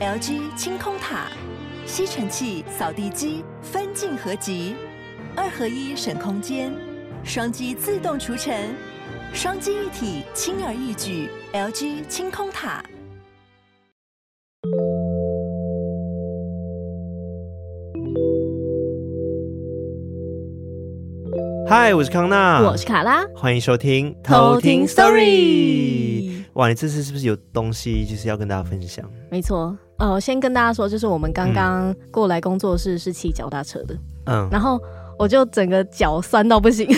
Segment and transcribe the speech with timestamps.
[0.00, 1.26] LG 清空塔，
[1.84, 4.74] 吸尘器、扫地机分镜合集，
[5.36, 6.72] 二合一省空间，
[7.22, 8.74] 双击自动除尘，
[9.34, 11.28] 双击一体轻而易举。
[11.52, 12.82] LG 清空塔。
[21.68, 26.40] 嗨，我是康纳，我是卡拉，欢迎收听偷听 Story。
[26.54, 29.08] 哇，你这次是不是有东西就是要跟大家分享？
[29.30, 33.94] 没错，呃，先跟大家说，就是我们刚刚过来工作室是骑脚踏车的，
[34.26, 34.80] 嗯，然后
[35.18, 36.88] 我就整个脚酸到不行。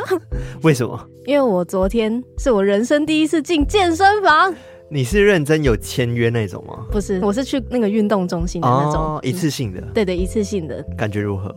[0.62, 1.08] 为什么？
[1.24, 4.54] 因为我昨天是我人生第一次进健身房。
[4.90, 6.84] 你是认真有签约那种吗？
[6.90, 9.80] 不是，我是去那个运动中心的那种，哦，一次性的。
[9.94, 10.84] 对对，一次性的。
[10.94, 11.54] 感觉如何？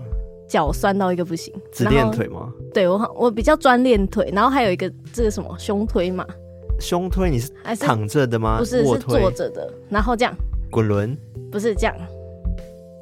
[0.47, 2.53] 脚酸到一个不行，只练腿吗？
[2.73, 6.25] 对，我我比较专练腿，然后还有一个这个什么胸推嘛？
[6.79, 8.59] 胸推你是躺着的吗？
[8.59, 10.33] 不是，是坐着的，然后这样
[10.75, 11.17] 滚轮？
[11.49, 11.95] 不是这样，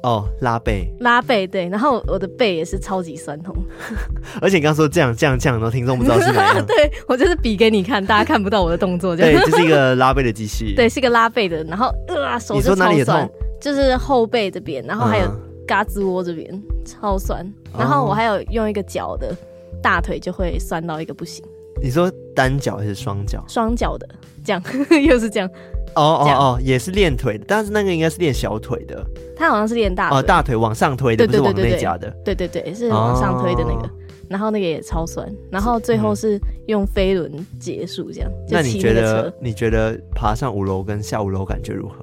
[0.04, 3.52] 哦，拉背，拉背对，然后我的背也是超级酸痛，
[4.40, 13.28] 而且你刚刚说这样这样这样，然后听众不知道是哪样， 对我就是比给你看，大家看不到我的动作，这样 对，这是一个拉背的机器，对，是一个拉背的，然后呃，手就超酸，
[13.60, 15.28] 就是后背这边，然后还有。
[15.66, 19.34] 嘎吱窝这边超酸，然后我还有用一个脚的，
[19.82, 21.42] 大腿就会酸到一个不行。
[21.82, 23.42] 你说单脚还是双脚？
[23.48, 24.06] 双脚的，
[24.44, 24.62] 这样
[25.08, 25.48] 又是这样。
[25.96, 29.04] 哦哦哦，也是练腿的，但是那个应该是练小腿的。
[29.36, 30.18] 他好像是练大腿。
[30.18, 32.10] 哦，大腿往上推的，不是往内夹的。
[32.24, 33.90] 对对对，是往上推的那个。
[34.28, 38.30] 然后那个也超酸，然后最后是用飞轮结束这样。
[38.48, 39.32] 那你觉得？
[39.40, 41.96] 你觉得爬上五楼跟下五楼感觉如何？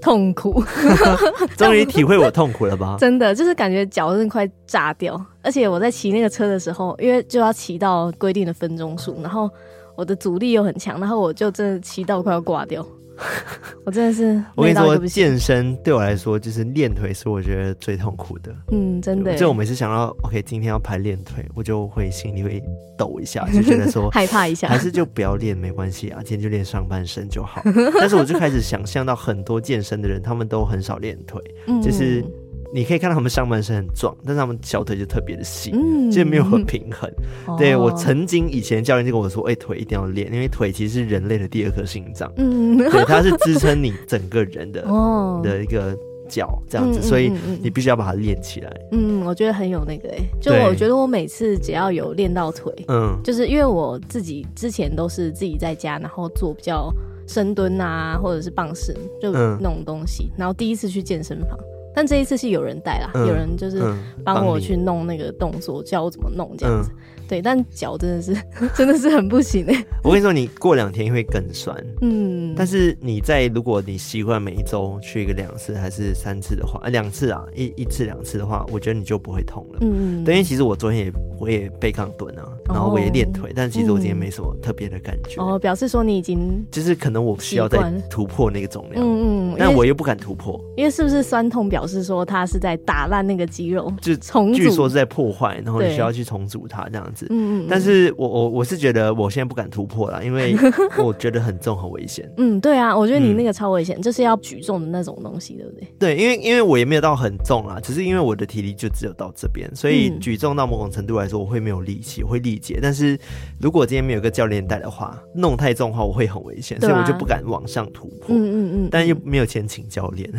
[0.00, 0.62] 痛苦，
[1.56, 2.96] 终于体会我痛苦了吧？
[3.00, 5.20] 真的，就是感觉脚真的快炸掉。
[5.42, 9.50] 而且我在骑那个车的时候，因为就要骑到规定的分钟数，然后
[9.96, 12.86] 我的阻力又很强，然后我就真的骑到快要挂掉。
[13.84, 18.54] 我真的是，我跟你说，健身对我来说就是练腿是我觉得最痛苦的。
[18.72, 19.34] 嗯，真的。
[19.36, 22.62] 就我每次想到，OK，今天要排练腿，我就会心里会
[22.98, 27.62] 抖一下，就觉得说 害怕一下，还是就不要练，没关系啊，今天就练上半身就好。
[27.98, 31.40] 但是我就开始想象到很多健身的人，他们都很少练腿，
[31.82, 32.24] 就是。
[32.72, 37.10] 你可以看到他们上半身很壮，但是他们小腿就特别的细，嗯，就没有很平衡。
[37.46, 45.40] 哦、对，我曾经以前教练就跟我说：“哎、欸，腿一定要练，因为腿其实是人类的第二颗心脏，嗯， 对，它是支撑你整个人的哦。
[45.44, 45.96] 的一个
[46.28, 47.32] 脚这样子，嗯、所以
[47.62, 48.70] 你必须要把它练起来。
[48.90, 56.92] 嗯，我觉得很有那个哎、欸，就我觉得我每次只要有练到腿，嗯，就是因为我自己之前都是自己在家，然后做比较
[57.28, 61.56] 深蹲啊，或者是棒式，就那种东西，然后第一次去健身房。
[61.96, 63.82] 但这一次是有人带啦，嗯、有人就是
[64.22, 66.90] 帮我去弄那个动作，教我怎么弄这样子。
[66.92, 66.98] 嗯
[67.28, 68.36] 对，但脚真的是
[68.74, 69.84] 真的是很不行哎！
[70.02, 71.76] 我跟你说，你过两天会更酸。
[72.00, 79.78] 嗯，但是你在如果你习惯每一周去一个两次还是三次的话，呃，两次啊，一一次两次的话，我觉得你就不会痛了。
[79.82, 85.42] 嗯，对，因为其实我昨天也我也背杠蹲啊，然后我也练腿，哦、但其实我今天没什么特别的感觉。
[85.42, 87.78] 哦，表示说你已经就是可能我需要再
[88.08, 89.04] 突破那个重量。
[89.04, 97.15] 嗯嗯，但我又不敢突破，因为是不是酸痛表示说它是在打烂那个肌肉，就重组，据说是在破坏，然后你需要去重组它这样子。
[97.30, 100.54] 嗯嗯，但是我我我是觉得我现在不敢突破了，因为
[100.98, 102.30] 我觉得很重很危险。
[102.36, 105.88] 嗯，对啊，我觉得你那个超危险，就是要举重的那种东西，对不对？
[105.98, 112.78] 对，因为因为我也没有到很重啦，只是因为我的体力就只有到这边，所以举重到某种程度来说，我会没有力气，我会力竭。
[112.82, 113.18] 但是
[113.60, 118.26] 如果今天没有个教练带的话，弄太重的话，我会很危险，所以我就不敢往上突破。
[118.28, 120.30] 嗯嗯嗯，但又没有钱请教练，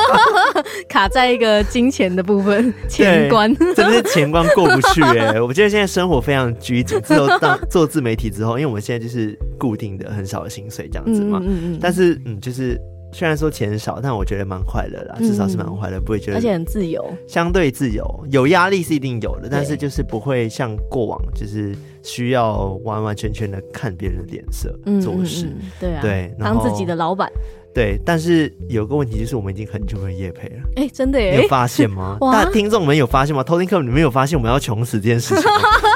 [0.88, 5.40] 卡在一个金钱的部分， 钱关真的是钱关过不去哎！
[5.40, 6.46] 我觉得现在生活非常。
[6.58, 12.80] 拘谨，自从当做自媒体之后，因为我们现在就是固定的很少的薪水这样子嘛，嗯嗯嗯，但是嗯，就是
[13.12, 25.46] 虽然说钱少，但我觉得蛮快乐啦，至少是蛮快乐，不会觉得，而且很自由，相对自由，有压力是一定有的，但是就是不会像过往就是需要完完全全的看别人的脸色做事，
[25.78, 27.30] 对啊，对，当自己的老板。
[27.74, 30.62] 对，但是有个问题就是，我们已经很久没有夜配了。
[30.76, 31.36] 哎、欸，真的耶？
[31.36, 32.16] 你有发现吗？
[32.22, 33.44] 哇大听众们有发现吗？
[33.44, 35.60] 偷听客，你们有发现我们要穷死这件事情吗？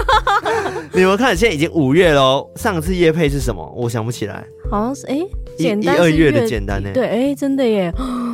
[0.92, 2.50] 你们看，现在已经五月喽。
[2.56, 3.66] 上次夜配是什么？
[3.76, 4.44] 我想不起来。
[4.70, 5.16] 好像是哎，
[5.58, 6.90] 一、一二月的简单呢？
[6.94, 7.92] 对，哎，真的耶，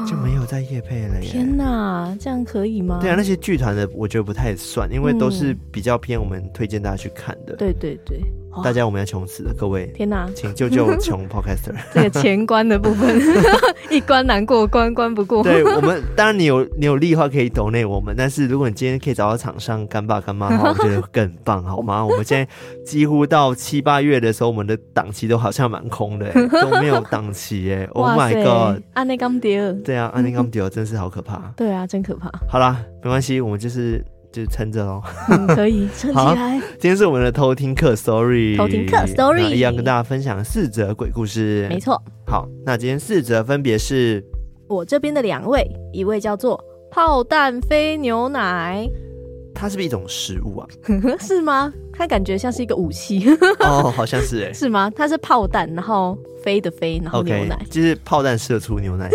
[0.09, 1.29] 就没有在夜配了耶。
[1.29, 2.99] 天哪，这样可以吗？
[3.01, 7.57] 对啊，那些剧团的我觉得不太算，因为都是比较偏我们推荐大家去看的。
[7.57, 8.21] 对对对。
[8.63, 9.87] 大家我们要穷死了，各位！
[9.95, 11.75] 天哪，请救救穷 Podcaster。
[11.93, 13.21] 这个钱关的部分，
[13.91, 15.43] 一关难过关关不过。
[15.43, 22.05] 对我们，当然你有你有利的话可以 donate 我们，但是如果你今天可以找到厂商干爸干妈的话， 我觉得更棒，好吗？
[22.05, 22.49] 我们现在
[22.85, 26.33] 几乎到七八月的时候，我们的档期都好像蛮空的，
[26.63, 27.89] 都没有档期耶。
[27.93, 28.83] Oh my god！
[28.95, 31.53] 安内甘迪尔，对啊，安内甘迪尔真是好可怕。
[31.57, 32.31] 对啊，真可怕。
[32.49, 34.05] 好啦，没关系，我们就是。
[34.33, 35.03] 就撑着喽，
[35.55, 36.61] 可以 撑起来。
[36.79, 41.67] 今天是我们的偷听课 story，偷听课 story，一样跟大家分享四则鬼故事。
[41.69, 42.01] 没错。
[42.27, 44.23] 好，那今天四则分别是
[44.69, 48.87] 我这边的两位，一位叫做炮弹飞牛奶，
[49.55, 50.69] 它是不是一种食物啊？
[51.19, 51.73] 是吗？
[51.99, 53.29] 它感觉像是一个武器。
[53.59, 54.53] 哦，好像是哎。
[54.55, 54.91] 是吗？
[54.95, 56.17] 它是炮弹，然后。
[56.41, 59.11] 飞的飞，然后牛奶，okay, 就是炮弹射出牛奶。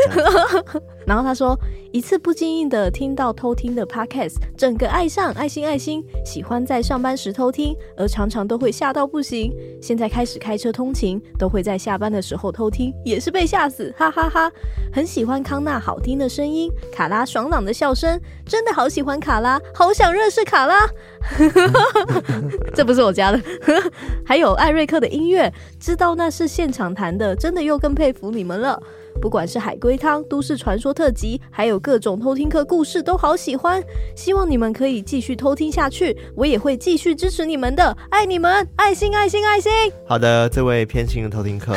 [1.08, 1.58] 然后他说，
[1.94, 9.54] 一次不经意的听到偷听的 podcast，整个爱上，爱心爱心，喜欢在上班时偷听，而常常都会吓到不行。
[9.82, 14.52] 现在开始开车通勤，都会在下班的时候偷听，也是被吓死，哈哈哈哈。
[14.92, 20.86] 很喜欢康纳好听的声音，卡拉爽朗的笑声，真的好喜欢卡拉，好想认识卡拉。
[22.76, 23.40] 这不是我家的。
[24.26, 28.82] 还有艾瑞克的音乐，知道那是现场弹的，真的又更佩服你们了。
[29.22, 33.82] 不管是海龟汤、都市传说特辑，还有各种偷听客故事，都好喜欢。
[34.16, 39.72] 希望你们可以继续偷听下去，我也会继续支持你们的，爱你们，爱心，爱心，爱心。
[40.06, 41.74] 好的，这位偏心的偷听客，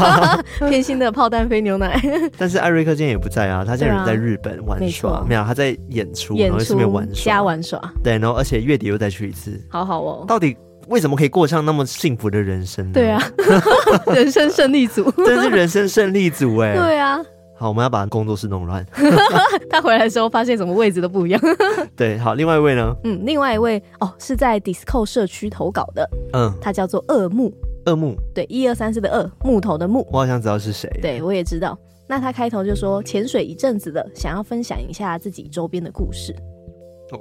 [0.68, 2.00] 偏心的炮弹飞牛奶。
[2.38, 7.80] 但是艾瑞克今天也不在啊，他现在人在日本玩耍，啊、没，没有他在演出，演出然后顺便玩耍，瞎玩耍。
[8.02, 10.24] 对，然后而且月底又再去一次，好好哦。
[10.26, 10.56] 到底？
[10.90, 12.92] 为什么可以过上那么幸福的人生呢？
[12.92, 13.22] 对啊，
[14.12, 16.74] 人生胜利组， 真是人生胜利组哎。
[16.74, 17.24] 对啊，
[17.56, 18.84] 好，我们要把工作室弄乱。
[19.70, 21.40] 他回来的时候发现什么位置都不一样。
[21.94, 22.92] 对，好，另外一位呢？
[23.04, 26.10] 嗯，另外一位哦，是在 Discord 社区投稿的。
[26.32, 27.52] 嗯，他叫做二木。
[27.86, 30.06] 二木，对，一二三四的二，木头的木。
[30.12, 30.90] 我好像知道是谁。
[31.00, 31.78] 对，我也知道。
[32.06, 36.34] 那他开头就说潜水一阵子了，想要分享一下自己周边的故事。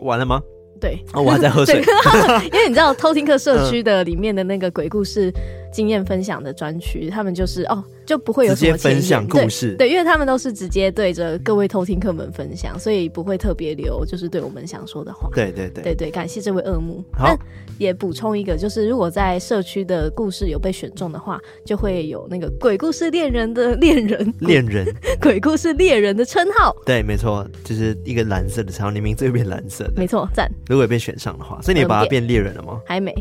[0.01, 0.41] 完了吗？
[0.79, 1.81] 对，哦，我还在喝水，
[2.51, 5.31] 因为你知道偷听课社区的里面的那个鬼故事
[5.71, 7.83] 经验分享的专区，他们就是哦。
[8.05, 15.29] 就不会有什么直接分享故事，对，对，因为他们都是直接对着各位偷听客们分享，所以不会特别留，就是对我们想说的话。
[15.31, 17.03] 对对对对对，感谢这位恶木。
[17.13, 17.37] 好，
[17.77, 24.87] 也补充一个，就是如果在社区的故事有被选中的话，就会有那个鬼故事恋人的恋人 恋人
[25.21, 26.75] 鬼故事猎人的称号。
[26.83, 29.93] 对，没错，就是一个蓝色的称号，你名字会变蓝色的。
[29.95, 30.51] 没错，赞。
[30.67, 32.81] 如果被选上的话，所以你把它变猎人了吗？
[32.87, 33.13] 还没，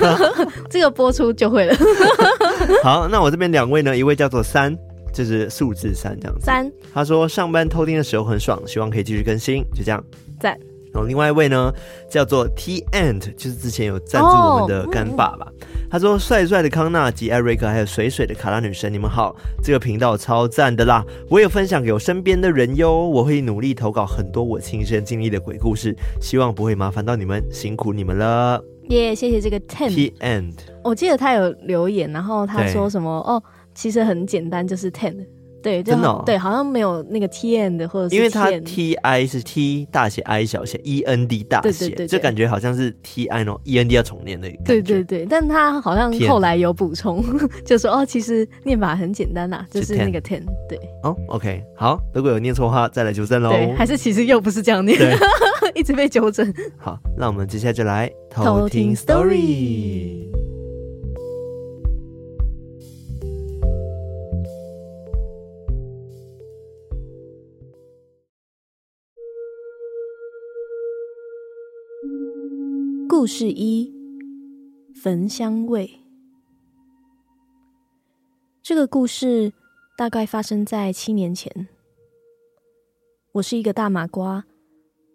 [0.70, 1.73] 这个播出就会了。
[2.82, 4.76] 好，那我这边两位呢，一位叫做三。
[5.14, 6.44] 就是数字三这样子。
[6.44, 10.04] 三，他说上班偷听的时候很爽，希望可以继续更新，就这样。
[10.40, 10.58] 赞。
[10.92, 11.72] 然后另外一位呢，
[12.10, 15.46] 叫做 T and，就是之前有赞助我们的干爸爸。
[15.46, 21.04] 哦嗯、他说帅帅的康纳及艾瑞克，还有水水的卡拉女神，你们好，这个频道超赞的啦！
[21.30, 28.60] 我有分享给我身边的人哟，我会努力投稿很多我亲身经历的鬼故事，希望不会麻烦到你们，辛苦你们了。
[28.88, 30.73] 耶，yeah, 谢谢这个 Ten T and。
[30.84, 33.42] 我记得他有留言，然后他说什么哦。
[33.76, 35.12] 其实很简单，就是 ten，
[35.60, 43.24] 对，真的、哦，对，好像没有那个 t n 的或者是，因为他 t i 是 t 大写 i 小写 e n d 大写，对对对，对，就感觉好像是 t
[43.24, 47.20] i 哦 e n d 要重念的，对对对，但他好像后来有补充，
[47.66, 54.96] 就说哦，其实念法很简单呐，就是那个 ten，对，哦，OK，好，如果有念错的话，再来纠正喽，对，还是其实又不是这样念，
[55.74, 56.54] 一直被纠正。
[56.78, 60.43] 好，那我们接下来就来偷听 story。
[73.24, 73.90] 故事一：
[74.94, 76.02] 焚香味。
[78.62, 79.50] 这个故事
[79.96, 81.66] 大概发生在七年前。
[83.32, 84.44] 我是一个大麻瓜，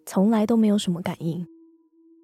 [0.04, 1.46] 从来都没有什么感应，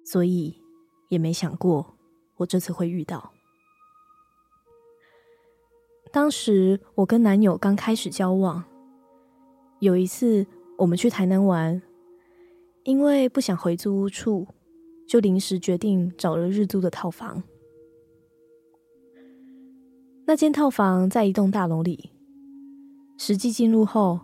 [0.03, 0.61] 所以
[1.07, 1.95] 也没想过
[2.35, 3.31] 我这次会遇到。
[6.11, 8.61] 当时我跟男友刚开始交往，
[9.79, 10.45] 有一次
[10.79, 11.81] 我们去台南玩，
[12.83, 14.45] 因为不想回租屋处。
[15.07, 17.41] 就临时决定找了日租的套房。
[20.25, 22.11] 那间套房在一栋大楼里，
[23.17, 24.19] 实际进入后，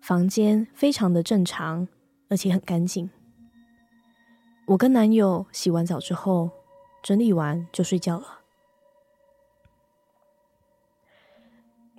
[0.00, 1.86] 房间非常的正常，
[2.28, 3.08] 而且很干净。
[4.66, 6.50] 我跟男友洗完澡之后，
[7.02, 8.40] 整理完就睡觉了。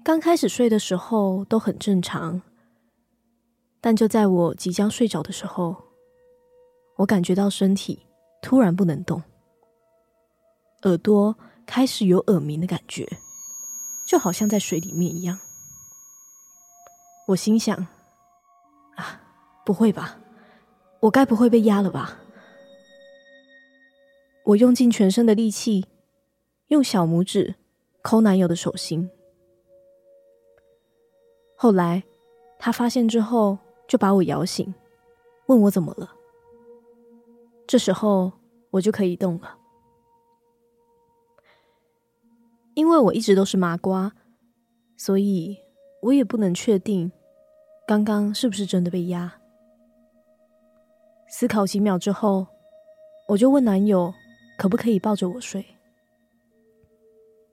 [0.04, 2.42] 刚开始睡的时候都很正常，
[3.80, 5.75] 但就在我即将睡着的时候，
[6.98, 8.01] 我感觉到身体。
[8.45, 9.19] 突然不能动，
[10.83, 11.35] 耳朵
[11.65, 13.03] 开始有耳鸣的感觉，
[14.07, 15.39] 就好像在水里面一样。
[17.27, 17.75] 我心想：
[18.97, 19.19] 啊，
[19.65, 20.19] 不会吧，
[20.99, 22.19] 我该不会被压了吧？
[24.43, 25.83] 我用尽全身的力气，
[26.67, 27.55] 用小拇指
[28.03, 29.09] 抠男友的手心。
[31.57, 32.03] 后来
[32.59, 34.71] 他发现之后，就把我摇醒，
[35.47, 36.14] 问我怎么了。
[37.67, 38.31] 这时候
[38.72, 39.57] 我就可以动了，
[42.74, 44.13] 因为我一直都是麻瓜，
[44.98, 45.57] 所以
[46.01, 47.12] 我也不能确定
[47.88, 49.41] 刚刚是不是真的被压。
[51.27, 52.48] 思考几秒之后，
[53.29, 54.13] 我就问男友。
[54.57, 55.65] 可不可以抱着我睡？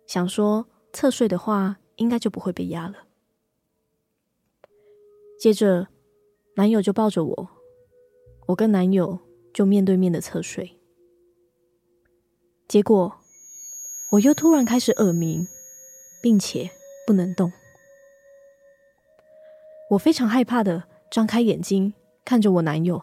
[0.07, 2.95] 想说侧睡的话，应该就不会被压了。
[5.37, 5.89] 接着，
[6.55, 7.49] 男友就抱着我，
[8.47, 9.19] 我跟男友
[9.53, 10.79] 就面对面的侧睡。
[12.69, 13.21] 结果，
[14.13, 15.47] 我又突然开始耳鸣，
[16.23, 16.71] 并且
[17.07, 17.53] 不能动。
[19.91, 21.93] 我非常害怕的张开眼睛
[22.25, 23.03] 看着我男友，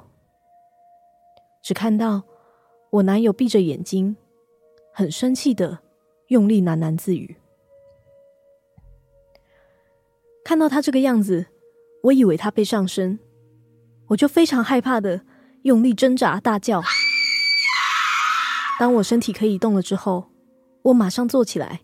[1.62, 2.24] 只看到。
[2.92, 4.18] 我男友闭着眼睛，
[4.92, 5.78] 很生气的
[6.30, 7.36] 用力喃喃自语。
[10.44, 11.46] 看到他这个样子，
[12.06, 13.20] 我以为他被上身，
[14.08, 15.24] 我就非常害怕的
[15.64, 16.82] 用力挣扎大叫。
[18.80, 20.30] 当我身体可以动了之后，
[20.84, 21.82] 我马上坐起来，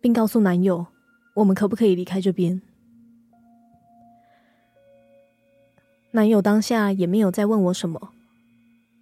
[0.00, 0.86] 并告诉男友，
[1.34, 2.60] 我们可不可以离开这边？
[6.10, 8.12] 男友当下也没有再问我什么。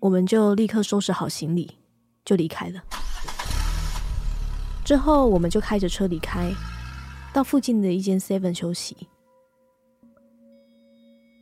[0.00, 1.78] 我们就立刻收拾好行李，
[2.24, 2.82] 就离开了。
[4.84, 6.52] 之后，我们就开着车离开，
[7.32, 9.08] 到附近的一间 Seven 休息。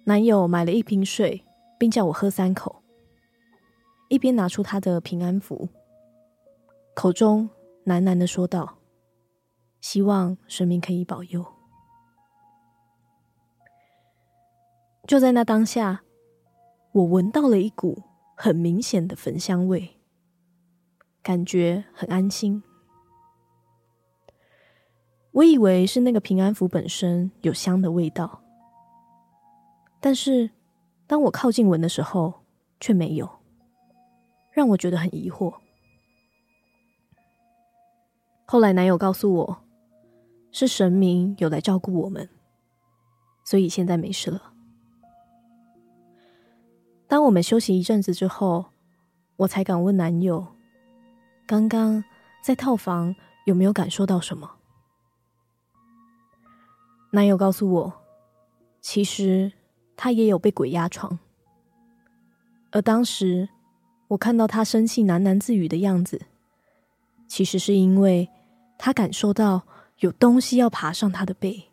[0.05, 1.45] 男友买了一瓶水，
[1.85, 2.83] 并叫我喝三口，
[4.09, 5.69] 一边拿出他的平安符，
[6.95, 7.51] 口中
[7.85, 8.79] 喃喃的说道
[9.83, 11.45] ：“希望神明可以保佑。”
[15.07, 16.05] 就在那当下，
[16.93, 18.03] 我闻到了一股。
[18.35, 20.01] 很明显的焚香味，
[21.23, 22.63] 感觉很安心。
[25.33, 28.41] 我以为是那个平安符本身有香的味道，
[30.01, 30.51] 但是
[31.07, 32.45] 当我靠近闻的时候，
[32.81, 33.29] 却没有，
[34.51, 35.55] 让我觉得很疑惑。
[38.47, 39.65] 后来男友告诉我，
[40.51, 42.29] 是神明有来照顾我们，
[43.45, 44.53] 所以现在没事了。
[47.07, 48.65] 当我们休息一阵子之后，
[49.37, 50.47] 我才敢问男友
[51.47, 52.03] ：“刚刚
[52.43, 54.51] 在套房有没有感受到什么？”
[57.13, 57.93] 男友告诉我，
[58.81, 59.53] 其实
[59.97, 61.19] 他也有被鬼压床，
[62.71, 63.49] 而当时
[64.09, 66.21] 我看到他生气喃喃自语的样子，
[67.27, 68.29] 其实是因为
[68.79, 69.63] 他感受到
[69.99, 71.65] 有东西要爬上他的背，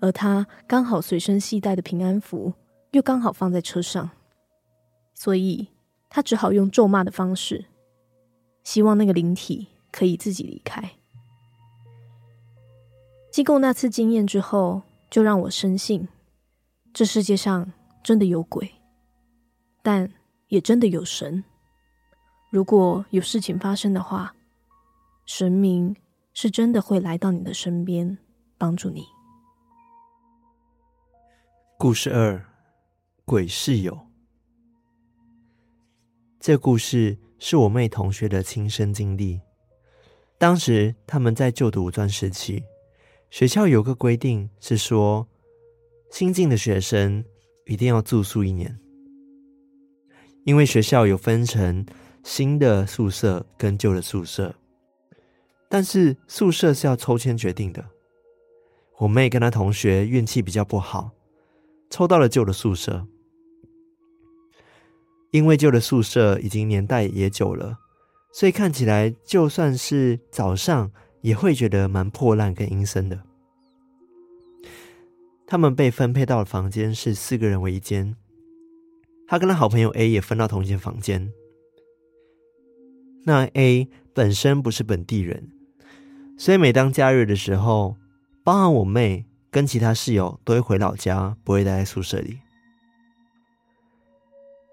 [0.00, 2.52] 而他刚好随身携带的平安符。
[2.92, 4.08] 又刚好放在车上，
[5.12, 5.66] 所以
[6.08, 7.66] 他只好用咒骂的方式，
[8.64, 10.92] 希望那个灵体可以自己离开。
[13.30, 14.80] 经过那次经验之后，
[15.10, 16.08] 就让我深信，
[16.96, 17.70] 这世界上
[18.02, 18.72] 真的有鬼，
[19.82, 20.10] 但
[20.48, 21.44] 也真的有神。
[22.50, 24.34] 如果有事情发生的话，
[25.26, 25.94] 神明
[26.32, 28.16] 是真的会来到你的身边
[28.56, 29.04] 帮助你。
[31.76, 32.42] 故事二。
[33.26, 34.06] 鬼室友，
[36.40, 39.42] 这故事是我妹同学的亲身经历。
[40.38, 42.64] 当时他们在就读专时期，
[43.28, 45.28] 学校有个规定是说，
[46.18, 47.22] 新进的学生
[47.66, 48.78] 一定要住宿一年，
[50.44, 51.84] 因为学校有分成
[52.24, 54.54] 新的宿舍跟旧的宿舍，
[55.68, 57.84] 但是宿舍是要抽签决定的。
[59.00, 61.10] 我妹跟她同学运气比较不好，
[61.90, 63.06] 抽到了旧的宿舍。
[65.32, 67.76] 因为旧的宿舍已经年代也久了，
[68.32, 73.22] 所以看起来就算是早上也会觉得蛮破烂跟阴森的。
[75.46, 78.16] 他们被分配到的房间是四个人为一间，
[79.28, 81.32] 他跟他好朋友 A 也分到同一间房间。
[83.24, 85.50] 那 A 本身不是本地人，
[86.36, 87.96] 所以每当假日的时候，
[88.42, 92.38] 包含我妹跟其他室友都会回老家，不会待在宿舍里。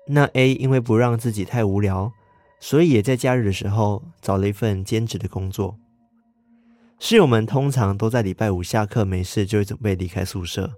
[0.07, 2.11] 那 A 因为不让自己太无聊，
[2.59, 5.77] 所以也在假日的时候找了一份兼职的工作。
[7.05, 10.71] 室友们通常都在礼拜五下课没事就会准备离开宿舍。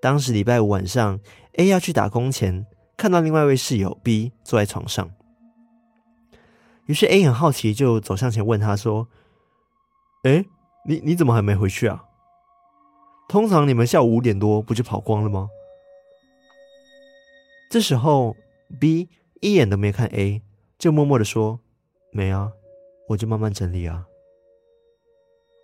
[0.00, 1.18] 当时礼拜五晚上
[1.54, 2.64] ，A 要去打工前，
[2.96, 5.10] 看到另外一位室友 B 坐在床上。
[6.86, 9.08] 于是 A 很好奇，就走上前问他说
[10.22, 10.44] ：“哎，
[10.86, 12.04] 你你怎么还没回去啊？
[13.28, 15.48] 通常你们下午五点多不就跑光了吗？”
[17.68, 18.36] 这时候
[18.78, 19.08] B
[19.40, 20.40] 一眼都没看 A，
[20.78, 21.58] 就默默的说
[22.14, 22.52] ：“没啊，
[23.08, 24.06] 我就慢慢整理啊。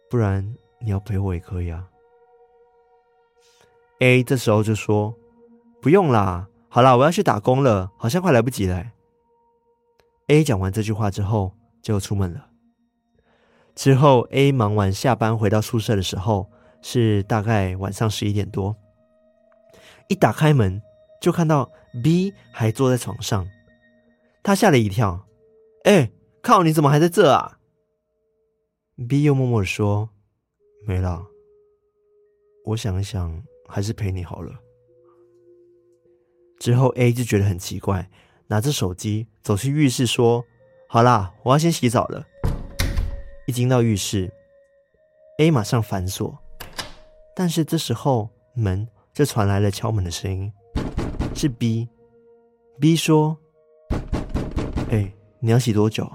[0.08, 1.86] 不然你要陪我也可以啊。
[4.00, 5.14] ”A 这时候就说
[5.82, 8.84] ：“不用啦，好啦，我要去打工了，好像快来不及了。
[10.28, 12.48] ”A 讲完这句话之后就出门了。
[13.74, 16.50] 之后 A 忙完下班回到宿舍的时候
[16.82, 18.76] 是大概晚上十一点多，
[20.08, 20.80] 一打开门
[21.20, 21.70] 就看到。
[22.02, 23.48] B 还坐在床上，
[24.42, 25.26] 他吓了一跳。
[25.84, 26.12] 哎、
[26.42, 26.62] 靠！
[26.62, 27.57] 你怎么还在这啊
[29.06, 30.10] ？B 又默默的说
[30.84, 31.24] ：“没啦。
[32.64, 34.52] 我想一想，还是陪你好了。”
[36.58, 38.10] 之后 A 就觉得很奇怪，
[38.48, 40.44] 拿着手机走去浴室说
[40.90, 42.26] ：“好啦，我要先洗澡了。”
[43.46, 44.32] 一进到浴室
[45.38, 46.36] ，A 马上反锁，
[47.36, 50.52] 但是这时候门就传来了敲门的声音。
[51.36, 53.38] 是 B，B 说
[54.90, 56.10] ：“哎、你要洗多久？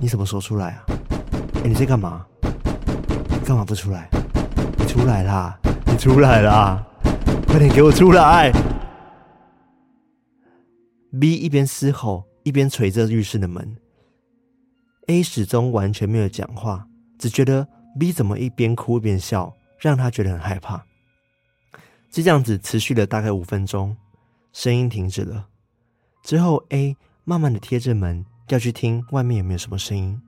[0.00, 0.84] 你什么时候出来啊？
[1.62, 2.26] 哎、你在干嘛？
[3.44, 4.08] 干嘛不出来？
[4.78, 5.58] 你出来啦！
[5.84, 6.82] 你出来啦！
[7.46, 8.50] 快点给我出来
[11.20, 13.76] ！”B 一边嘶吼，一边捶着浴室的门。
[15.08, 16.86] A 始终完全没有讲话，
[17.18, 20.82] 只觉得 B 怎么一边哭一边笑，让他觉得很害怕。
[22.10, 23.94] 就这样子持续了大概五分钟，
[24.54, 25.48] 声音停止了。
[26.22, 30.20] 之后，A 慢慢的贴着门，要去听外面有没有什么声音。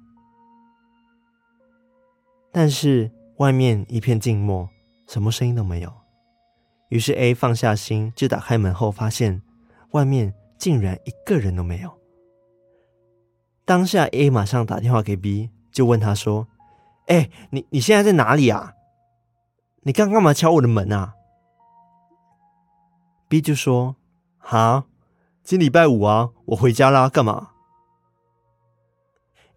[2.53, 4.69] 但是外面一片静默，
[5.07, 5.93] 什么声音都没有。
[6.91, 9.41] 于是 A 放下心，就打开门后，发现
[9.93, 11.91] 外面竟然一个人都没有。
[13.65, 16.47] 当下 A 马上打电话给 B，就问他说
[17.09, 18.75] ：“哎，你你现在在哪里啊？
[19.85, 21.15] 你刚干嘛敲我的门啊？”
[23.29, 23.97] B 就说
[24.37, 24.85] ：“哈，
[25.43, 27.53] 今礼拜五啊，我回家啦，干嘛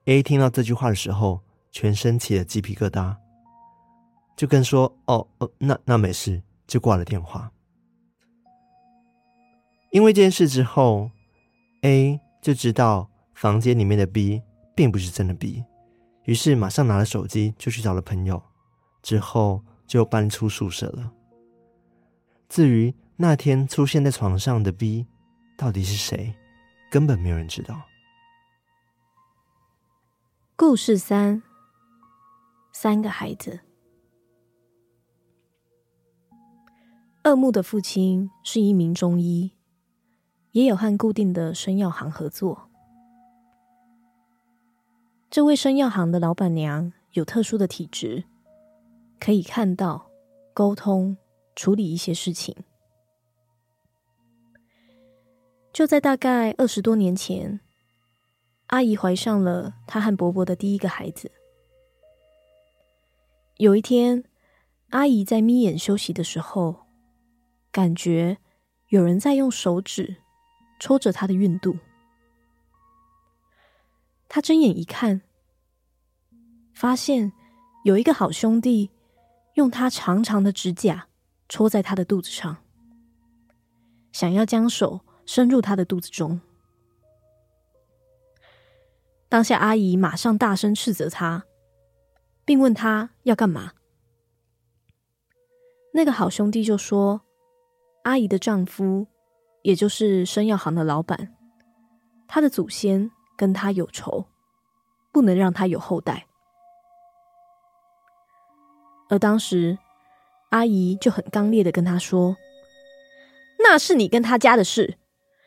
[0.06, 1.42] ？”A 听到这句话的时候，
[1.75, 3.13] 全身起了鸡皮疙瘩，
[4.38, 7.51] 就跟说：“哦哦，那那没事。”就挂了电话。
[9.92, 11.11] 因为这件事之后
[11.81, 14.42] ，A 就知道房间里面的 B
[14.74, 15.66] 并不是真的 B，
[16.24, 18.42] 于是马上拿了手机就去找了朋友，
[19.03, 21.11] 之后就搬出宿舍了。
[22.48, 25.05] 至于，那天出现在床上的 B
[25.57, 26.33] 到底是谁？
[26.90, 27.81] 根本没有人知道。
[30.55, 31.44] 故事三：
[32.77, 33.61] 三个孩子。
[37.24, 39.53] 二木的父亲是一名中医，
[40.51, 42.70] 也有和固定的生药行合作。
[45.29, 48.25] 这位生药行的老板娘有特殊的体质，
[49.22, 50.11] 可以看到、
[50.53, 51.16] 沟通、
[51.55, 52.53] 处理一些事情。
[55.72, 57.61] 就在大概二十多年前，
[58.68, 61.31] 阿姨怀上了她和伯伯的第一个孩子。
[63.57, 64.24] 有一天，
[64.89, 66.87] 阿姨在眯眼休息的时候，
[67.72, 68.37] 感觉
[68.89, 70.18] 有人在用手指
[70.79, 71.77] 戳着她的孕肚。
[74.27, 75.22] 她睁眼一看，
[76.74, 77.31] 发现
[77.83, 78.89] 有一个好兄弟
[79.53, 81.07] 用他长长的指甲
[81.48, 82.57] 戳在她的肚子上，
[84.11, 85.01] 想要将手。
[85.27, 86.39] 伸入她的肚子中。
[89.27, 91.44] 当下，阿姨马上大声斥责他，
[92.46, 93.74] 并问他要干嘛。
[95.94, 97.22] 那个好兄弟就说
[98.03, 99.08] ：“阿姨的丈夫，
[99.64, 101.36] 也就是生药行的老板，
[102.27, 104.25] 他的祖先跟他有仇，
[105.12, 106.27] 不能让他有后代。”
[109.10, 109.77] 而当时，
[110.50, 112.36] 阿姨就很刚烈的跟他说
[113.60, 114.98] ：“那是你跟他家的事。”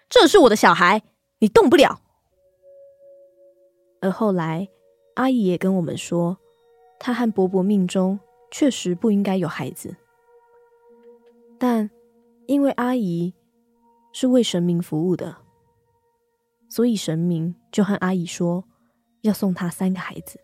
[0.08, 1.02] 这是我的小孩，
[1.40, 2.00] 你动不了。
[4.00, 4.66] 而后来，
[5.16, 6.38] 阿姨也跟我们说，
[6.98, 8.18] 她和伯伯命中
[8.50, 9.96] 确实不应该有孩子，
[11.58, 11.90] 但
[12.46, 13.34] 因为阿姨
[14.12, 15.36] 是为神明服务的，
[16.68, 18.64] 所以神明就和阿姨说
[19.22, 20.40] 要送她三个孩子。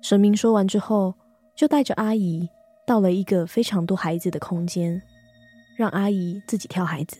[0.00, 1.14] 神明说完之后，
[1.56, 2.48] 就带着阿姨
[2.86, 5.02] 到了一个非常多孩子的空间。
[5.76, 7.18] 让阿姨自己挑孩子，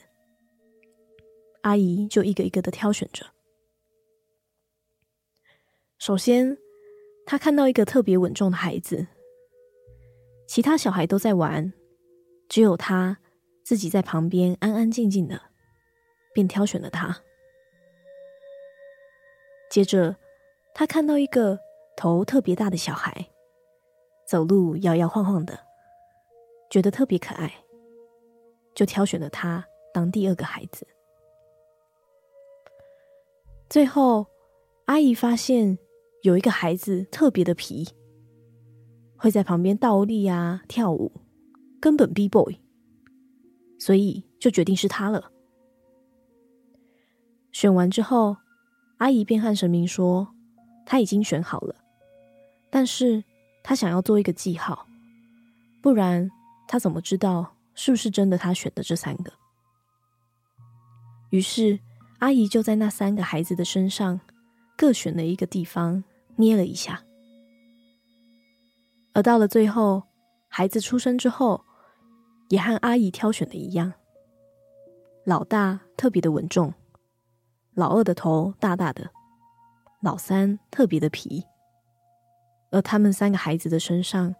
[1.62, 3.24] 阿姨就一个一个的挑选着。
[5.98, 6.56] 首先，
[7.26, 9.06] 他看到一个特别稳重的孩子，
[10.46, 11.72] 其他小孩都在玩，
[12.48, 13.18] 只有他
[13.64, 15.40] 自己在旁边安安静静的，
[16.32, 17.20] 便挑选了他。
[19.68, 20.16] 接着，
[20.72, 21.58] 他看到一个
[21.96, 23.28] 头特别大的小孩，
[24.24, 25.58] 走路摇摇晃晃的，
[26.70, 27.52] 觉得特别可爱，
[28.72, 30.86] 就挑选了他当第二个孩子。
[33.68, 34.24] 最后，
[34.86, 35.76] 阿姨发现
[36.22, 37.88] 有一个孩子特别的皮，
[39.16, 41.12] 会在旁边倒立啊、跳舞，
[41.80, 42.56] 根本 B-boy，
[43.78, 45.30] 所以就决定是他了。
[47.52, 48.36] 选完之后，
[48.98, 50.34] 阿姨便和神明说，
[50.84, 51.74] 她已经选好了，
[52.68, 53.22] 但是
[53.62, 54.86] 她想要做一个记号，
[55.80, 56.28] 不然
[56.66, 59.32] 她怎么知道是不是真的她选的这三个？
[61.30, 61.78] 于是
[62.18, 64.20] 阿姨就在那三个孩子的身上
[64.76, 66.02] 各选了一个地方
[66.38, 67.04] 捏了一下，
[69.12, 70.04] 而到了最后，
[70.48, 71.64] 孩子出生之后，
[72.48, 73.92] 也和阿姨挑选的一样，
[75.24, 76.72] 老大特别的稳重。
[77.74, 79.10] 老二的头大大的，
[80.00, 81.44] 老三特别的皮，
[82.70, 84.36] 而他们三个孩子的身上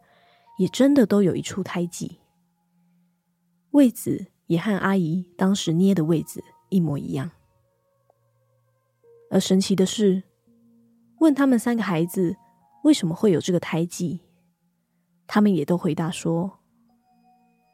[0.58, 2.20] 也真的都有一处胎记，
[3.72, 7.32] 位子也和阿姨当时捏的位子一模一样。
[9.30, 10.22] 而神奇的是，
[11.20, 12.36] 问他们三个孩子
[12.84, 14.20] 为什么会有这个胎记，
[15.26, 16.60] 他们也都回答说，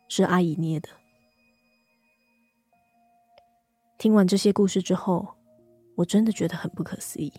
[0.09, 0.89] 是阿姨捏的。
[3.99, 5.37] 听完这些故事之后，
[5.97, 7.33] 我真的觉得很不可思议。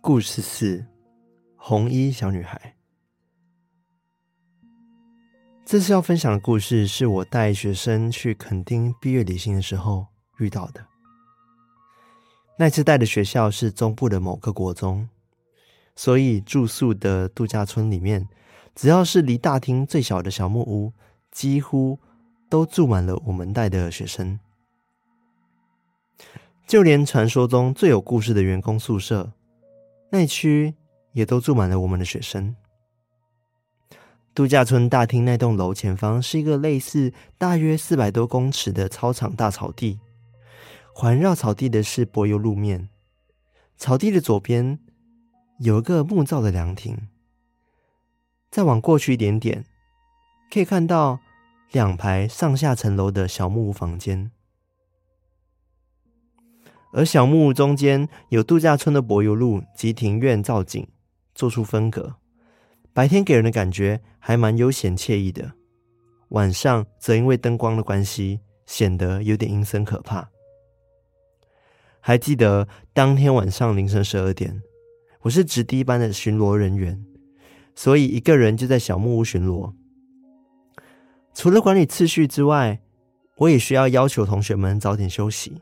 [0.00, 0.86] 故事四：
[1.56, 2.76] 红衣小女孩。
[5.66, 10.06] 这次要分享的故事是我带学生去垦丁毕业旅行的时候
[10.38, 10.82] 遇到的。
[12.60, 15.08] 那次带的学校是中部的某个国中，
[15.94, 18.28] 所以住宿的度假村里面，
[18.74, 20.92] 只要是离大厅最小的小木屋，
[21.30, 22.00] 几乎
[22.48, 24.40] 都住满了我们带的学生。
[26.66, 29.32] 就连传说中最有故事的员工宿舍，
[30.10, 30.74] 那区
[31.12, 32.56] 也都住满了我们的学生。
[34.34, 40.00] 度假村大厅那栋楼前方是一个类似大约四百多公尺的操场大草地，
[41.00, 42.88] 环绕草地的是柏油路面。
[43.76, 44.80] 草地的左边
[45.60, 47.06] 有一个木造的凉亭，
[48.50, 49.64] 再往过去一点点，
[50.52, 51.20] 可以看到
[51.70, 54.32] 两排上下层楼的小木屋房间。
[56.92, 60.84] 而小木屋中间有度假村的柏油路及庭院造景，
[61.32, 62.16] 做出分隔。
[62.92, 65.52] 白天给人的感觉还蛮悠闲惬意的，
[66.30, 70.28] 晚上则因为灯光的关系，显得有点阴森可怕。
[72.00, 74.62] 还记得当天晚上凌晨十二点，
[75.22, 77.04] 我是值第一班的巡逻人员，
[77.74, 79.72] 所以一个人就在小木屋巡逻。
[81.34, 82.80] 除了管理次序之外，
[83.36, 85.60] 我也需要要求同学们早点休息。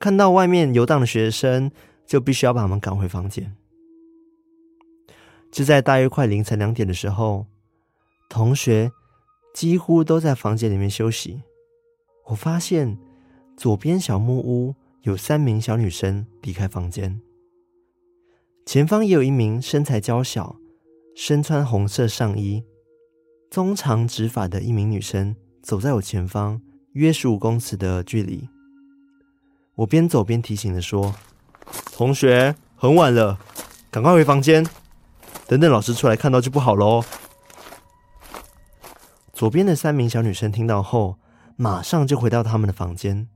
[0.00, 1.70] 看到外面游荡的学生，
[2.06, 3.54] 就必须要把他们赶回房间。
[5.52, 7.46] 就在大约快凌晨两点的时候，
[8.28, 8.90] 同学
[9.54, 11.42] 几乎都在房间里面休息。
[12.26, 12.98] 我发现
[13.56, 17.20] 左边小木屋有三名小女生离开房间，
[18.64, 20.56] 前方也有一名身材娇小、
[21.14, 22.64] 身穿红色上衣、
[23.50, 26.62] 中长直发的一名女生走在我前方
[26.94, 28.48] 约十五公尺的距离。
[29.74, 31.14] 我边走边提醒的说
[31.92, 33.38] ：“同学，很晚了，
[33.90, 34.66] 赶快回房间，
[35.46, 37.04] 等等老师出来看到就不好喽。”
[39.34, 41.18] 左边的三名小女生听到后，
[41.56, 43.28] 马上就回到他们的房间，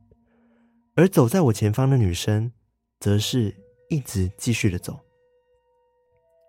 [0.98, 2.50] 而走在我前方的女生，
[2.98, 3.54] 则是
[3.88, 4.98] 一直继续的走。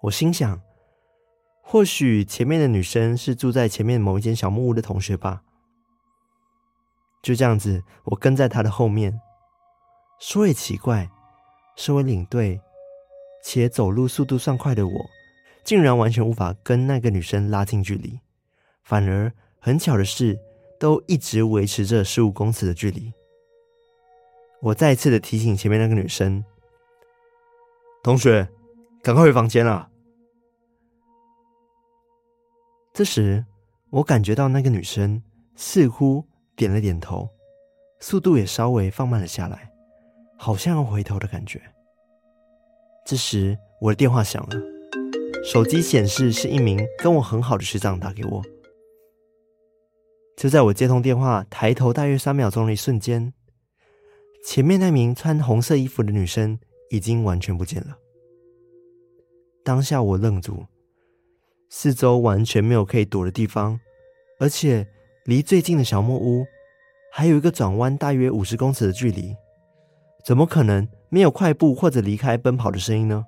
[0.02, 0.60] 我心想，
[1.62, 5.44] 或许前面的女生是住在前面某一间小木屋的同学吧。
[7.22, 9.22] 就这样子，我跟在她的后面。
[10.20, 11.12] 说也奇怪，
[11.78, 12.60] 身为领队
[13.44, 15.10] 且走路速度算快的我，
[15.64, 18.20] 竟然完全无法跟那个女生拉近距离，
[18.82, 20.40] 反而很巧的是，
[20.80, 23.14] 都一直维持着十五公尺的距离。
[24.62, 26.44] 我再次的提醒前面那个女生
[28.04, 28.48] ：“同学，
[29.02, 29.90] 赶快回房间啦！”
[32.94, 33.46] 这时，
[33.90, 35.22] 我感觉到那个女生
[35.56, 37.30] 似乎点了点头，
[38.00, 39.72] 速度也稍微放慢了下来。
[40.42, 41.62] 好像要回头的感觉。
[43.06, 44.56] 这时，我的电话响了，
[45.44, 48.42] 手机显示是一名跟我很好的学长打给我。
[50.38, 53.34] 就在我接通电话、抬头大约三秒钟的一瞬间，
[54.44, 57.98] 前面那名穿红色衣服的女生已经完全不见了。
[59.64, 60.66] 当下我愣住，
[61.70, 63.80] 四周完全没有可以躲的地方，
[64.40, 64.88] 而且
[65.26, 66.46] 离最近的小木屋
[67.12, 69.36] 还有一个转弯大约五十公尺的距离。
[70.26, 73.26] 怎么可能没有快步或者离开奔跑的声音呢？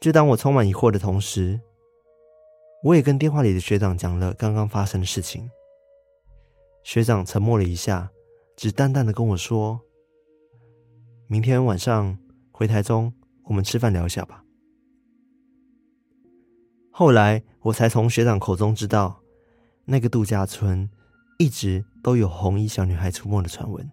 [0.00, 1.60] 就当我充满疑惑的同时，
[2.82, 5.50] 我也跟电话里的学长讲了刚刚发生的事情。
[6.82, 8.10] 学长沉默了一下，
[8.56, 9.80] 只淡淡的跟我说
[11.26, 12.16] ：“明天晚上
[12.52, 13.12] 回台中，
[13.44, 14.44] 我们吃饭聊一下吧。”
[16.90, 19.20] 后来我才从学长口中知道，
[19.84, 20.88] 那个度假村
[21.38, 23.90] 一直都有红衣小女孩出没的传闻。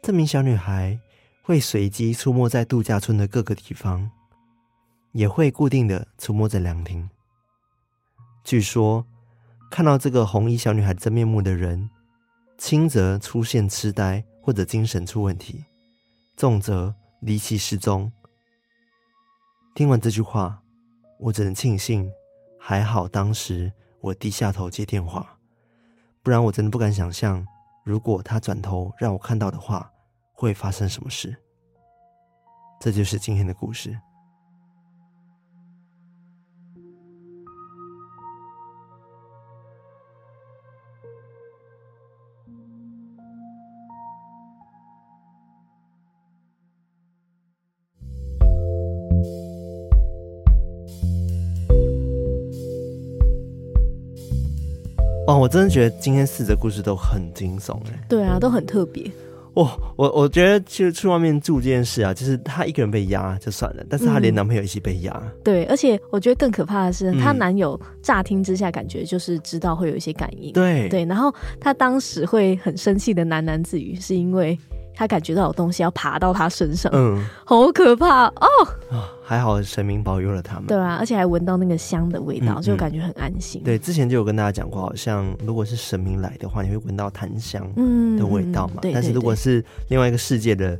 [0.00, 1.00] 这名小女孩
[1.42, 4.10] 会随机出没在度假村的各个地方，
[5.10, 7.10] 也会固定的出没在凉亭。
[8.44, 9.04] 据说，
[9.70, 11.90] 看到这个红衣小女孩真面目的人，
[12.56, 15.64] 轻则出现痴呆或者精神出问题，
[16.36, 18.10] 重则离奇失踪。
[19.74, 20.62] 听完这句话，
[21.18, 22.10] 我只能庆幸，
[22.58, 25.38] 还好当时我低下头接电话，
[26.22, 27.44] 不然我真的不敢想象，
[27.84, 29.90] 如果他转头让我看到的话，
[30.32, 31.36] 会发生什么事。
[32.80, 33.98] 这就是今天的故事。
[55.44, 58.02] 我真的觉得今天四则故事都很惊悚哎。
[58.08, 59.04] 对啊，都很特别。
[59.52, 65.12] 哦，我我觉得去去外面住这件事啊，就是她一个人被压就算了，但是她连男朋友一起被压。
[65.22, 65.30] 嗯。
[65.44, 70.50] 对，而且我觉得更可怕的是，她男友乍听之下感觉就是知道会有一些感应。
[70.54, 71.30] 对对，然后
[71.60, 74.58] 她当时会很生气的喃喃自语，是因为。
[74.94, 78.46] 他感觉到有东西要爬到他身上，嗯，好可怕哦！
[78.90, 80.66] 啊，还好神明保佑了他们。
[80.66, 83.62] 对啊，而且还闻到那个香的味道，嗯嗯，就感觉很安心。
[83.64, 87.62] 对，之前就有跟大家讲过，好像如果是神明来的话，你会闻到檀香
[88.16, 88.74] 的味道嘛。
[88.76, 88.94] 嗯，对对对。
[88.94, 90.78] 但是如果是另外一个世界的。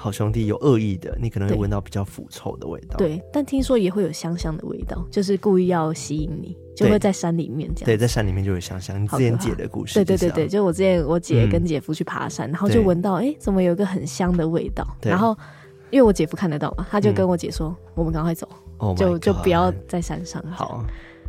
[0.00, 2.96] 好兄弟有恶意的，你可能会闻到比较腐臭的味道。
[2.96, 7.84] 对，但听说也会有香香的味道，就是故意要吸引你，就会在山里面这样。
[7.84, 9.02] 对，在山里面就有香香。
[9.02, 14.86] 你之前姐的故事，对对对对，就我之前我姐跟姐夫去爬山，嗯、然后就闻到，哎、欸，怎么有一个很香的味道？
[15.02, 15.36] 然后
[15.90, 20.82] 因为我姐夫看得到嘛，他就跟我姐说：“嗯、我们赶快走，oh、就就不要在山上。”好。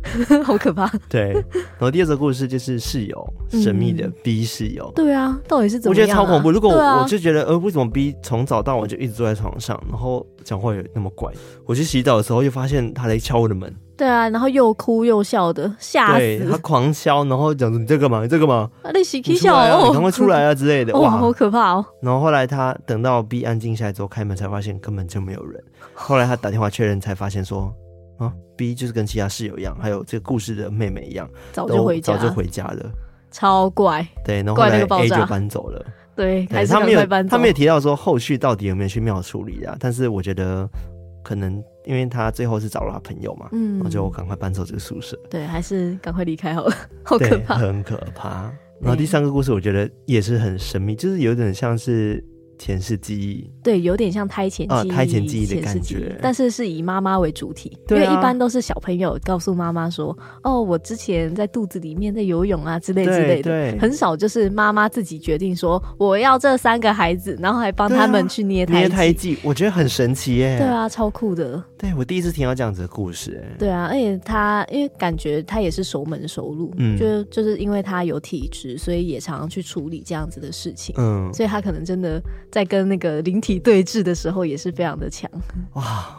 [0.44, 0.90] 好可怕。
[1.08, 4.90] 对，然后第二个故事就是室友神秘的 B 室友。
[4.94, 6.02] 对啊，到底是怎么样？
[6.02, 6.50] 我觉得超恐怖。
[6.50, 11.32] 如果我就觉得，呃，为什么 B 从早到晚就一直坐在床上，然后讲话也那么怪？
[11.66, 13.74] 我去洗澡的时候，又发现他在敲我的门。
[13.94, 16.48] 对啊，然后又哭又笑的，吓死！
[16.50, 18.22] 他狂敲，然后讲说：“你在干嘛？
[18.22, 20.92] 你在干嘛？”啊，你洗洗笑哦，你赶快出来啊之类的。
[20.98, 21.84] 哇，好可怕哦！
[22.00, 25.62] 然后后来他等到 B 安静下来之后，开门才发现根本就没有人。
[25.94, 27.72] 后来他打电话确认，才发现说。
[28.22, 32.90] 啊，B 就是跟其他室友一样，还有这个故事的妹妹一样，早就回家，早就回家了，
[33.30, 34.06] 超怪。
[34.24, 35.84] 对，然后后来 A 就搬走了。
[36.14, 39.76] 对，对他没有，他没有提到说后续到底有没有去庙处理啊？
[39.80, 40.68] 但是我觉得
[41.24, 45.18] 可能因为他最后是找了他朋友嘛，嗯，然后就赶快搬走这个宿舍。
[45.30, 48.52] 对，还是赶快离开好了，好可怕，很可怕。
[48.80, 52.24] 然后第三个故事我觉得也是很神秘，就是有点像是。
[52.62, 70.56] 前世记忆，对，有点像胎前记忆，胎前记忆的感觉，但是是以妈妈为主体，因为一般都是小朋友告诉妈妈说：“哦，我之前在肚子里面在游泳啊，之类之类的。”很少就是妈妈自己决定说我要这三个孩子，然后还帮他们去捏胎胎记，我觉得很神奇耶。
[70.56, 71.60] 对啊，超酷的。
[71.76, 73.56] 对，我第一次听到这样子的故事，哎。
[73.58, 82.22] 对啊，而且他因为感觉他也是熟门熟路，嗯，就就是因为他有体质，所以也常常去处理这样子的事情，嗯，所以他可能真的。
[82.52, 85.28] 在跟那个灵体对峙的时候，也是非常的强。
[85.72, 86.18] 哇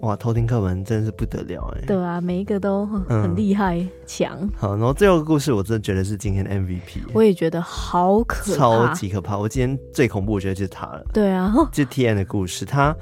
[0.00, 1.84] 哇，偷听课文真的是不得了哎！
[1.86, 4.50] 对啊，每一个都很厉害强、嗯。
[4.56, 7.00] 好，然后最后一个故事，我真的觉得是今天的 MVP。
[7.14, 9.38] 我也觉得好可怕，超级可怕。
[9.38, 11.04] 我今天最恐怖，我觉得就是他了。
[11.12, 12.94] 对啊， 就 T N 的故事，他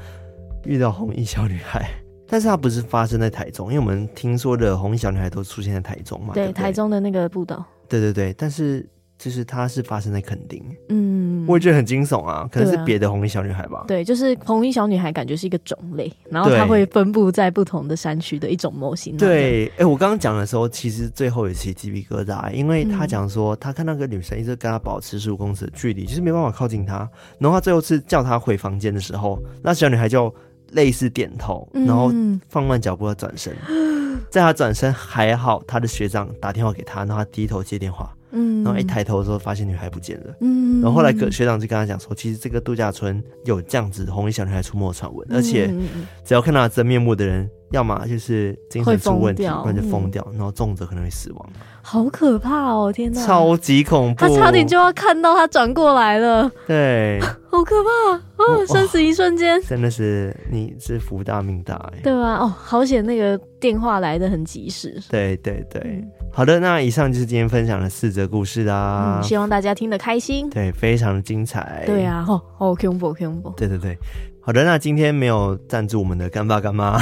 [0.65, 1.89] 遇到红衣小女孩，
[2.29, 6.35] 但是他不是发生在台中，因为我们听说的红衣小女孩都出现在台中嘛。
[6.35, 7.65] 对台中的那个步道。
[7.89, 8.89] 对对对，但是。
[9.23, 13.85] 就是它是发生在垦丁，嗯，我也觉得很惊悚啊，可能是别的红衣小女孩吧。
[13.87, 19.17] 对，就是红衣小女孩，感觉是一个种类，然后它会分布在不同的山区的一种模型。
[19.17, 27.09] 对，哎、欸，我刚刚讲的时候，其实最后也起鸡皮疙瘩，因为他讲说他看那个女生一直跟他保持十五公尺的距离，就是没办法靠近他。
[27.39, 30.35] 然后他最后是叫他回房间的时候，那小女孩就
[30.73, 32.13] 类似点头，然后
[32.49, 33.57] 放慢脚步要转身。
[34.31, 38.13] 在他转身还好，他的学长打电话给他，然后他低头接电话。
[38.33, 40.35] 嗯，然后一抬头的时候，发现女孩不见了。
[40.41, 45.73] 嗯，然后后来学长就跟他讲说，其实这个度假村有这样子红衣小女孩出没的传闻，而且
[46.25, 51.49] 只要看到真面目的人，要么就是精神出问题，不然就疯掉，然后重则可能会死亡。
[51.85, 52.93] 好可怕哦！
[52.93, 54.21] 天哪，超级恐怖！
[54.21, 56.49] 他差点就要看到他转过来了。
[56.67, 57.19] 对，
[57.51, 58.67] 好可怕哦！
[58.67, 62.37] 生死一瞬间，真的是你是福大命大哎，对吧？
[62.37, 64.97] 哦，好险那个电话来的很及时。
[65.11, 69.23] 对对对，嗯、好的，那以上就是今天分享的四则故事啦、嗯。
[69.25, 70.49] 希望大家听得开心。
[70.51, 71.83] 对，非常的精彩。
[71.85, 73.51] 对啊，哦哦，恐怖恐怖。
[73.57, 73.99] 对对对。
[74.45, 76.99] 好的，那今天没有赞助我们的干爸干妈，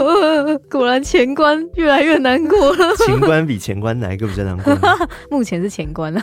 [0.70, 2.96] 果然钱关越来越难过了。
[3.04, 4.74] 情关比钱关哪一个比较难过？
[5.30, 6.18] 目前是钱关了。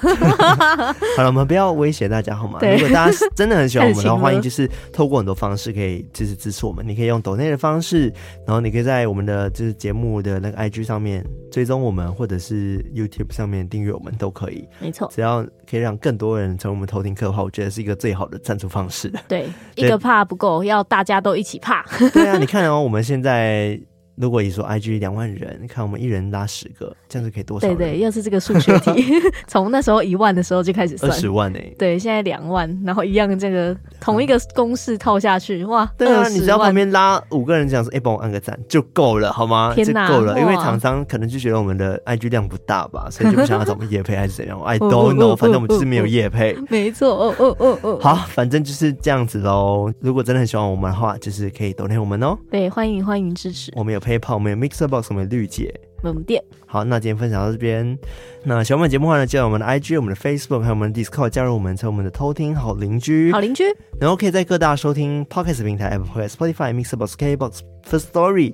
[1.15, 2.57] 好了，我们不要威胁大家好吗？
[2.59, 6.83] 如果大家真的很喜欢我们的话，欢迎就是透过很多方式可以支持支持我们。
[6.87, 8.11] 你可以用抖内的方式，
[8.47, 14.67] 然后你可以在我们的就是节目的那个 IG 上面追踪我们，或者是 YouTube 上面订阅我们都可以。
[14.79, 19.13] 没错，只要可以让更多人成为我们偷听客的话，我觉得是一个最好的赞助方式。
[19.27, 20.46] 对，一个怕不够。
[20.63, 21.85] 要大家都一起怕。
[22.13, 23.79] 对啊，你看哦，我们现在。
[24.17, 27.67] 如果你说 IG 两万人，看我们一人拉十个，这样子可以多少？
[27.67, 28.91] 对对，又是这个数学题。
[29.45, 31.75] 从那时候一万的时候就开始算，二十万哎、欸。
[31.77, 35.87] 对，现在两万，然后一样这个同一个公式套下去，哇！
[35.95, 39.71] 对啊，你只要旁边拉五个人这样说，哎，帮我按个赞就够了，好吗？
[39.75, 40.39] 天哪，够了。
[40.39, 44.59] 因为厂商可能就觉得我们的 IG 量不大吧， 所以就不想要找我们业配还是怎样？
[44.65, 46.57] I don't know，反正我们就是没有夜配。
[46.69, 47.99] 没错，哦哦哦哦。
[48.01, 49.93] 好，反正就是这样子喽。
[49.99, 52.35] 如果真的很喜欢我们的话，就是可以 donate 我们哦。
[52.49, 53.71] 对，欢迎欢迎支持。
[53.75, 54.87] 我们有 PayPal，我们有 Mixer。
[54.87, 57.97] box 我们绿姐，我们店好，那今天分享到这边。
[58.43, 63.31] 那喜欢我们节目的话呢，加入我们的 IG、我们的 Facebook 还有我们的 Discord，加入我们成为我们的偷听好邻居。
[63.33, 63.63] 好邻居，
[63.99, 68.53] 然后可以在各大收听 Podcast 平台，Apple、Podcast、Spotify、Mixer Box、KBox、First Story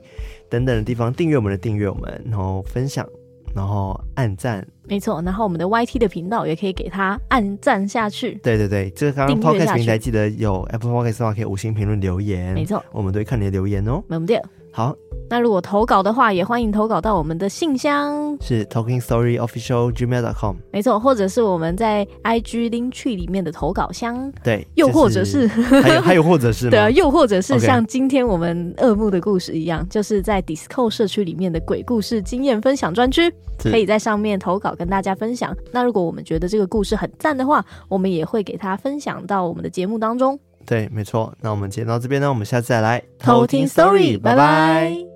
[0.50, 3.08] 等等的地方订阅我们的订阅我们，然后分享，
[3.56, 4.66] 然后按赞。
[4.88, 8.34] 没错，然后我们的 YT 的频道也可以给他按赞下去。
[8.42, 12.54] 对对对，这个刚刚 Podcast 平台记得有 Apple Podcast 的话，可以五星评论留言。
[12.54, 14.04] 没错，我们都会看你的留言哦。
[14.08, 14.36] 没问题。
[14.73, 14.93] 好。
[15.29, 20.57] 那如果投稿的话，也欢迎投稿到我们的信箱，是 Talking Story Official Gmail.com。
[20.71, 24.31] 没错，或者是我们在 IG Linktree 里面的投稿箱。
[24.43, 35.55] 对，又或者是，是还有还有或者是， 对啊，又或者是像今天我们恶梦的故事一样就是在 Discord 社区里面的鬼故事经验分享专区，可以在上面投稿跟大家分享。
[35.71, 40.38] 那如果我们觉得这个故事很赞的话，我们也会给它分享到我们的节目当中。
[40.65, 41.34] 对，没错。
[41.41, 45.12] 那我们今天到这边呢，我们下次再来偷听 Story，拜拜。